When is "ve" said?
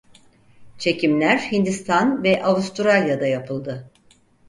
2.23-2.43